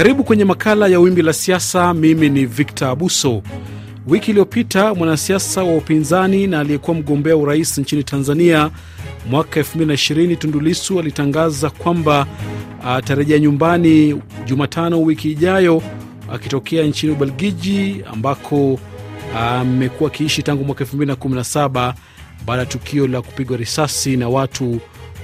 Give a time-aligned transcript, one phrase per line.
[0.00, 1.94] Karibu kwenye makala ya Wimbi la Siasa.
[1.94, 3.42] Mimi ni Victor Abuso.
[4.06, 8.70] Wiki iliyopita mwanasiasa wa upinzani na aliyekuwa mgombea urais nchini Tanzania
[9.30, 12.26] mwaka 2020 Tundulisu alitangaza kwamba
[12.86, 15.82] atarejea nyumbani Jumatano wiki ijayo
[16.32, 18.80] akitokea nchini Ubelgiji ambako
[19.36, 21.94] amekuwa akiishi tangu mwaka 2017
[22.46, 24.80] baada ya tukio la kupigwa risasi na watu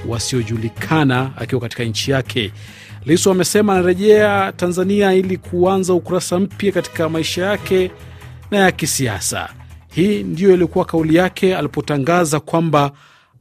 [0.09, 2.53] wasiojulikana akiwa katika nchi yake.
[3.07, 7.91] Lisu amesema anarejea Tanzania ili kuanza ukurasa mpya katika maisha yake
[8.51, 9.49] na ya kisiasa.
[9.89, 12.91] Hii ndiyo ilikuwa kauli yake alipotangaza kwamba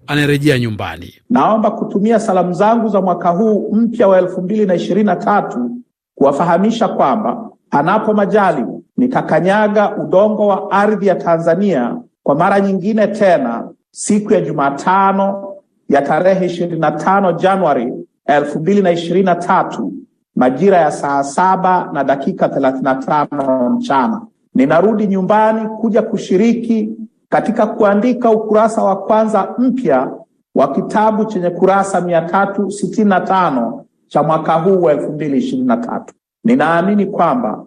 [0.07, 1.13] anarejea nyumbani.
[1.29, 5.71] Naomba kutumia salamu zangu za mwaka huu mpya wa elfu mbili na ishirini na tatu
[6.16, 14.33] kuwafahamisha kwamba panapo majaliwa nikakanyaga udongo wa ardhi ya Tanzania kwa mara nyingine tena siku
[14.33, 15.53] ya Jumatano
[15.89, 17.94] ya tarehe ishirini na tano Januari
[18.26, 19.94] elfu mbili na ishirini na tatu
[20.36, 24.22] majira ya saa saba na dakika thelathini na tano mchana.
[24.56, 26.90] Ninarudi nyumbani kuja kushiriki
[27.30, 30.12] katika kuandika ukurasa wa kwanza mpya
[30.56, 35.38] wa kitabu chenye kurasa mia tatu sitini na tano cha mwaka huu wa elfu mbili
[35.38, 36.14] ishirini na tatu.
[36.44, 37.66] Ninaamini kwamba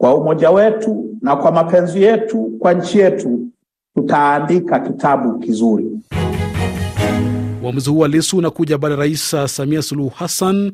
[0.00, 3.40] kwa umoja wetu na kwa mapenzi yetu kwa nchi yetu
[3.94, 5.90] tutaandika kitabu kizuri.
[7.62, 10.72] Uamuzi huu wa Lisu unakuja baada ya Rais Samia Suluhu Hassan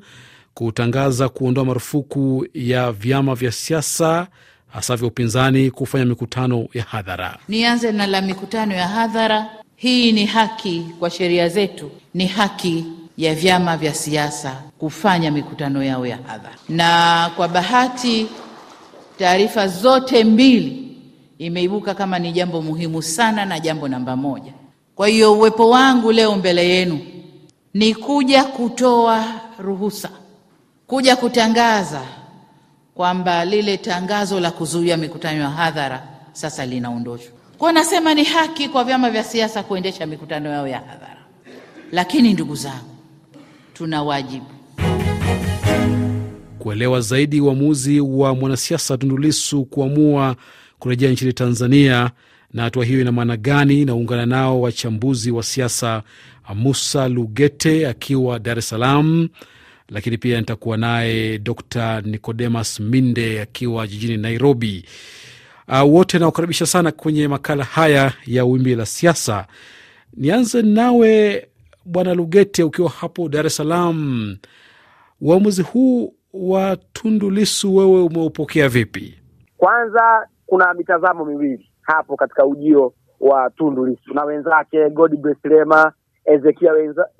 [0.54, 4.26] kutangaza kuondoa marufuku ya vyama vya siasa
[4.68, 7.38] hasa vya upinzani kufanya mikutano ya hadhara.
[7.48, 9.46] Nianze na la mikutano ya hadhara.
[9.76, 12.84] Hii ni haki kwa sheria zetu, ni haki
[13.18, 18.26] ya vyama vya siasa kufanya mikutano yao ya hadhara, na kwa bahati
[19.18, 20.96] taarifa zote mbili
[21.38, 24.52] imeibuka kama ni jambo muhimu sana na jambo namba moja.
[24.94, 27.00] Kwa hiyo uwepo wangu leo mbele yenu
[27.74, 29.24] ni kuja kutoa
[29.58, 30.10] ruhusa,
[30.86, 32.02] kuja kutangaza
[32.94, 37.32] kwamba lile tangazo la kuzuia mikutano ya hadhara sasa linaondoshwa.
[37.58, 41.24] Kwa nasema ni haki kwa vyama vya siasa kuendesha mikutano yao ya hadhara,
[41.92, 42.90] lakini ndugu zangu,
[43.74, 44.46] tuna wajibu
[46.58, 50.36] kuelewa zaidi uamuzi wa mwanasiasa Tundu Lissu kuamua
[50.78, 52.10] kurejea nchini Tanzania
[52.54, 53.84] na hatua hiyo ina maana gani?
[53.84, 56.02] Naungana nao wachambuzi wa siasa,
[56.54, 59.28] Musa Lugete akiwa Dar es Salaam,
[59.88, 64.84] lakini pia nitakuwa naye Dr Nicodemus Minde akiwa jijini Nairobi.
[65.68, 69.46] Uh, wote nawakaribisha sana kwenye makala haya ya Wimbi la Siasa.
[70.16, 71.46] Nianze nawe
[71.84, 74.36] Bwana Lugete ukiwa hapo Dar es Salaam,
[75.20, 79.14] uamuzi huu wa Tundu Lisu wewe umeupokea vipi?
[79.56, 85.92] Kwanza kuna mitazamo miwili hapo katika ujio wa Tundu Lissu na wenzake Godbless Lema,
[86.24, 86.72] Ezekia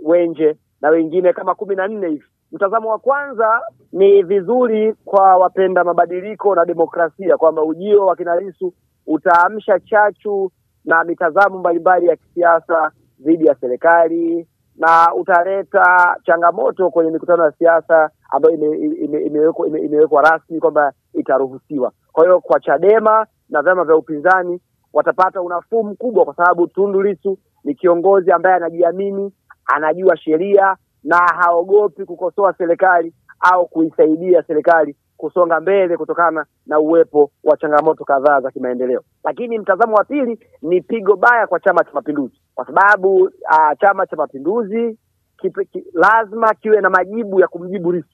[0.04, 2.25] Wenje na wengine kama kumi na nne hivi.
[2.52, 3.60] Mtazamo wa kwanza
[3.92, 8.75] ni vizuri kwa wapenda mabadiliko na demokrasia kwamba ujio wa kina Lissu
[9.06, 10.50] utaamsha chachu
[10.84, 14.46] na mitazamo mbalimbali ya kisiasa dhidi ya serikali
[14.76, 20.92] na utaleta changamoto kwenye mikutano ya siasa ambayo imewekwa ime, ime, ime, ime rasmi kwamba
[21.14, 21.92] itaruhusiwa.
[22.12, 24.60] Kwa hiyo kwa Chadema na vyama vya upinzani
[24.93, 29.32] watapata unafuu mkubwa, kwa sababu Tundu Lissu ni kiongozi ambaye anajiamini,
[29.66, 37.56] anajua sheria na haogopi kukosoa serikali au kuisaidia serikali kusonga mbele kutokana na uwepo wa
[37.56, 39.03] changamoto kadhaa za kimaendeleo.
[39.25, 44.06] Lakini mtazamo wa pili ni pigo baya kwa Chama cha Mapinduzi, kwa sababu uh, Chama
[44.06, 44.99] cha Mapinduzi
[45.38, 45.53] ki,
[45.93, 48.09] lazima kiwe na majibu ya kumjibu Lissu.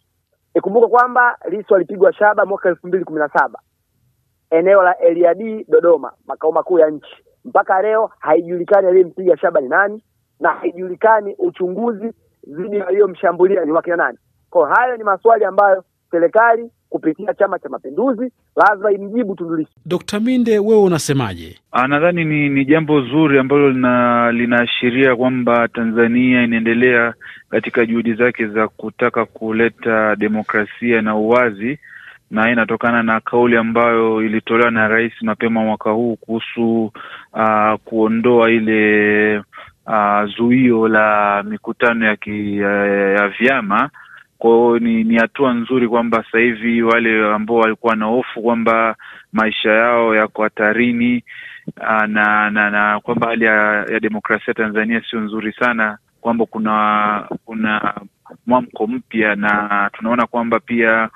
[0.55, 3.59] Ikumbuka kwamba Lissu alipigwa shaba mwaka elfu mbili kumi na saba
[4.51, 7.17] eneo la Eliadi Dodoma, makao makuu ya nchi.
[7.45, 10.03] Mpaka leo haijulikani aliyempiga shaba ni nani,
[10.41, 12.13] na haijulikani uchunguzi
[12.47, 14.19] dhidi ya aliyomshambulia ni wakina nani.
[14.51, 19.73] Kwa hayo ni maswali ambayo serikali kupitia Chama cha Mapinduzi lazima imjibu Tundu Lissu.
[19.87, 20.13] Dkt.
[20.21, 21.59] Minde, wewe unasemaje?
[21.89, 27.15] Nadhani ni, ni jambo zuri ambalo lina linaashiria kwamba Tanzania inaendelea
[27.51, 31.79] katika juhudi zake za kutaka kuleta demokrasia na uwazi
[32.31, 36.93] na inatokana na kauli ambayo ilitolewa na rais mapema mwaka huu kuhusu
[37.33, 39.39] uh, kuondoa ile
[39.87, 43.91] uh, zuio la mikutano ya, ki, ya, ya vyama.
[44.39, 48.97] Kwa ni ni hatua nzuri kwamba sasa hivi wale ambao walikuwa na hofu kwamba
[49.33, 51.25] maisha yao yako hatarini
[51.81, 57.25] uh, na na, na kwamba hali ya, ya demokrasia Tanzania sio nzuri sana, kwamba kuna
[57.45, 57.95] kuna
[58.47, 61.11] mwamko mpya na tunaona kwamba pia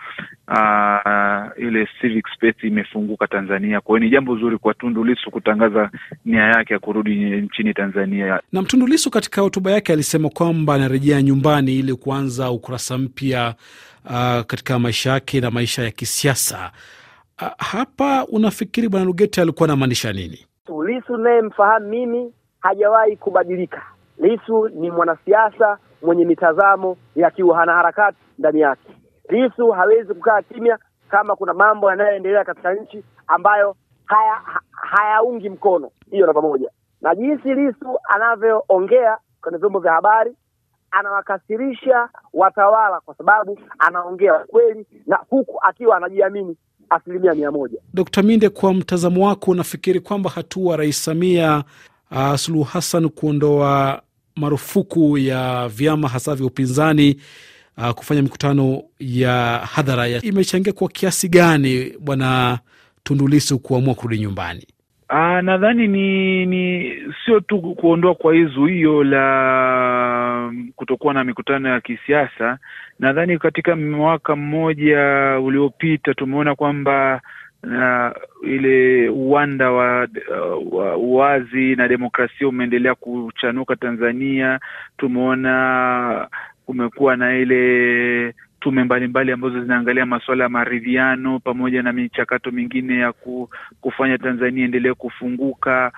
[0.49, 3.81] uh, ile civic space imefunguka Tanzania.
[3.81, 5.91] Kwa hiyo ni jambo zuri kwa Tundu Lissu kutangaza
[6.25, 8.41] nia yake ya kurudi nchini Tanzania.
[8.53, 13.55] Na Tundu Lissu katika hotuba yake alisema kwamba anarejea nyumbani ili kuanza ukurasa mpya
[14.05, 16.71] uh, katika maisha yake na maisha ya kisiasa.
[17.43, 20.47] Uh, hapa unafikiri bwana Lugete alikuwa anamaanisha nini?
[20.87, 23.83] Lisu naye mfahamu mimi, hajawahi kubadilika.
[24.19, 28.89] Lisu ni mwanasiasa mwenye mitazamo ya kiuhanaharakati ndani yake.
[29.29, 30.79] Lisu hawezi kukaa kimya
[31.09, 34.41] kama kuna mambo yanayoendelea katika nchi ambayo haya
[34.71, 36.71] hayaungi mkono hiyo, na pamoja
[37.01, 40.37] na jinsi Lisu anavyoongea kwenye vyombo vya habari
[40.91, 46.57] anawakasirisha watawala kwa sababu anaongea ukweli na huku akiwa anajiamini
[46.91, 47.79] asilimia mia moja.
[47.95, 48.17] Dkt.
[48.19, 51.65] Minde, kwa mtazamo wako unafikiri kwamba hatua Rais Samia
[52.11, 54.03] uh, Suluhu Hassan kuondoa
[54.37, 57.17] marufuku ya vyama hasa vya upinzani
[57.79, 62.59] uh, kufanya mikutano ya hadhara imechangia kwa kiasi gani bwana
[63.05, 64.67] Tundulisu kuamua kurudi nyumbani?
[65.09, 66.93] Ah, nadhani ni ni
[67.25, 72.59] sio tu kuondoa kwa hii zuio la kutokuwa na mikutano ya kisiasa.
[72.99, 74.99] Nadhani katika mwaka mmoja
[75.43, 77.21] uliopita tumeona kwamba
[77.65, 84.61] uh, ile uwanda wa uh, uwazi na demokrasia umeendelea kuchanuka Tanzania.
[84.99, 86.29] Tumeona
[86.67, 93.13] kumekuwa na ile tume mbalimbali ambazo zinaangalia masuala ya maridhiano pamoja na michakato mingine ya
[93.81, 95.93] kufanya Tanzania endelee kufunguka.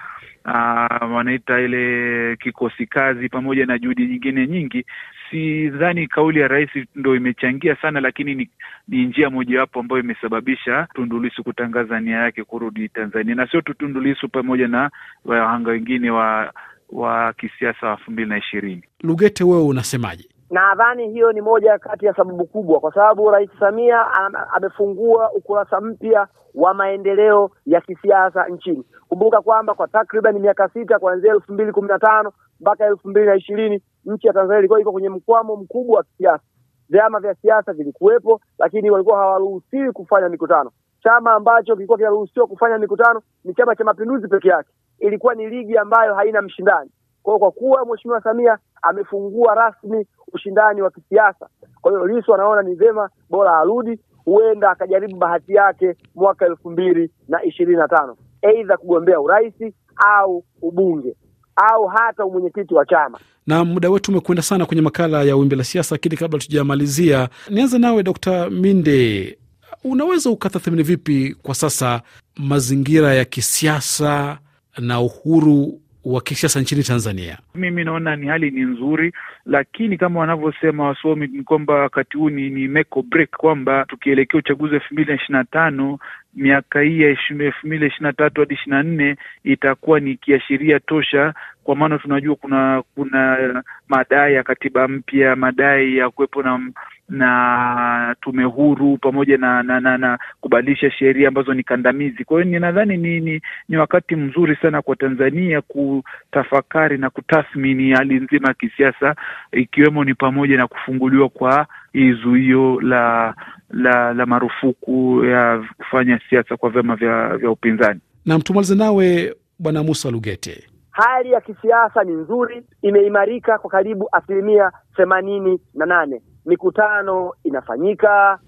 [0.46, 4.86] Uh, wanaita ile kikosi kazi pamoja na juhudi nyingine nyingi.
[5.30, 8.48] Sidhani kauli ya rais ndo imechangia sana, lakini ni,
[8.88, 13.74] ni njia mojawapo ambayo imesababisha Tundu Lissu kutangaza nia yake kurudi Tanzania, na sio tu
[13.74, 14.90] Tundu Lissu, pamoja na
[15.24, 16.52] wahanga wengine wa
[16.92, 18.82] wa kisiasa wa elfu mbili na ishirini.
[19.02, 20.28] Lugete, wewe unasemaje?
[20.50, 24.06] Nadhani hiyo ni moja kati ya sababu kubwa, kwa sababu Rais Samia
[24.52, 28.84] amefungua ukurasa mpya wa maendeleo ya kisiasa nchini.
[29.08, 33.26] Kumbuka kwamba kwa takriban miaka sita kuanzia elfu mbili kumi na tano mpaka elfu mbili
[33.26, 36.42] na ishirini nchi ya Tanzania ilikuwa iko kwenye mkwamo mkubwa wa kisiasa.
[36.88, 40.70] Vyama vya siasa vilikuwepo, lakini walikuwa hawaruhusiwi kufanya mikutano.
[41.02, 44.68] Chama ambacho kilikuwa kinaruhusiwa kufanya mikutano ni Chama cha Mapinduzi peke yake.
[44.98, 46.90] Ilikuwa ni ligi ambayo haina mshindani.
[47.22, 51.48] Kwa hiyo kwa kuwa Mheshimiwa Samia amefungua rasmi ushindani wa kisiasa,
[51.80, 57.10] kwa hiyo Lissu anaona ni vyema bora arudi, huenda akajaribu bahati yake mwaka elfu mbili
[57.28, 59.54] na ishirini na tano aidha kugombea urais
[59.96, 61.16] au ubunge
[61.56, 63.18] au hata umwenyekiti wa chama.
[63.46, 67.78] Na muda wetu umekwenda sana kwenye makala ya Wimbi la Siasa, lakini kabla tujamalizia, nianze
[67.78, 68.26] nawe Dkt.
[68.50, 69.38] Minde,
[69.84, 72.02] unaweza ukatathmini vipi kwa sasa
[72.36, 74.38] mazingira ya kisiasa
[74.78, 77.38] na uhuru wa kisiasa nchini Tanzania?
[77.54, 79.12] Mimi naona ni hali ni nzuri,
[79.46, 84.38] lakini kama wanavyosema wasomi ni kwamba wakati huu ni, ni make or break, kwamba tukielekea
[84.38, 85.98] uchaguzi elfu mbili na ishirini na tano
[86.36, 90.80] miaka hii ya elfu mbili ishirini na tatu hadi ishirini na nne itakuwa ni kiashiria
[90.80, 91.34] tosha,
[91.64, 96.70] kwa maana tunajua kuna kuna madai ya katiba mpya, madai ya kuwepo na
[97.08, 102.24] na tume huru pamoja na na, na, na kubadilisha sheria ambazo ni kandamizi.
[102.24, 108.14] Kwa hiyo ninadhani ni, ni ni wakati mzuri sana kwa Tanzania kutafakari na kutathmini hali
[108.14, 109.14] nzima ya kisiasa,
[109.52, 111.66] ikiwemo ni pamoja na kufunguliwa kwa
[111.96, 113.34] hii zuio la
[113.70, 118.00] la la marufuku ya kufanya siasa kwa vyama vya, vya upinzani.
[118.26, 120.66] Nam, tumalize nawe Bwana Musa Lugete.
[120.90, 126.22] Hali ya kisiasa ni nzuri, imeimarika kwa karibu asilimia themanini na nane.
[126.46, 128.38] Mikutano inafanyika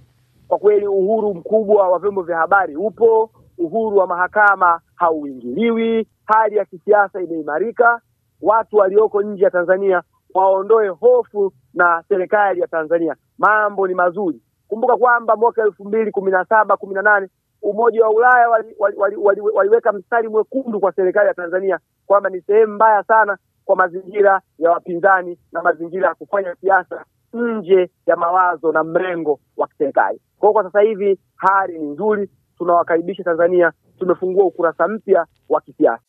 [0.49, 6.65] kwa kweli, uhuru mkubwa wa vyombo vya habari upo, uhuru wa mahakama hauingiliwi, hali ya
[6.65, 8.01] kisiasa imeimarika.
[8.43, 10.03] Watu walioko nje ya Tanzania
[10.35, 14.41] waondoe hofu na serikali ya Tanzania, mambo ni mazuri.
[14.69, 17.29] Kumbuka kwamba mwaka elfu mbili kumi na saba kumi na nane
[17.63, 22.31] Umoja wa Ulaya waliweka wali, wali, wali, wali mstari mwekundu kwa serikali ya Tanzania kwamba
[22.31, 28.17] ni sehemu mbaya sana kwa mazingira ya wapinzani na mazingira ya kufanya siasa nje ya
[28.17, 30.21] mawazo na mrengo wa kiserikali.
[30.39, 36.03] Kwa hiyo kwa sasa hivi hali ni nzuri, tunawakaribisha Tanzania, tumefungua ukurasa mpya wa kisiasa.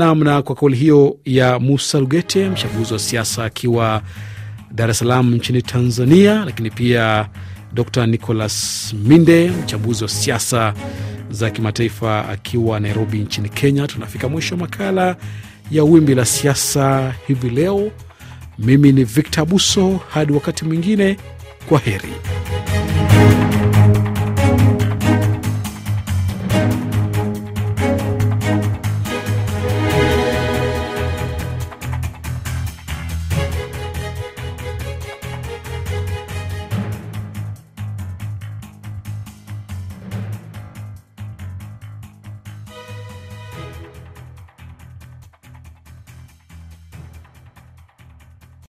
[0.00, 4.02] Naam, na kwa kauli hiyo ya Musa Lugete, mchambuzi wa siasa akiwa
[4.72, 7.28] Dar es Salaam nchini Tanzania, lakini pia
[7.74, 10.74] Dr Nicholas Minde, mchambuzi wa siasa
[11.30, 13.86] za kimataifa akiwa Nairobi nchini Kenya.
[13.86, 15.16] Tunafika mwisho makala
[15.70, 17.90] ya Wimbi la Siasa hivi leo.
[18.58, 21.16] Mimi ni Victor Buso, hadi wakati mwingine,
[21.68, 22.12] kwa heri.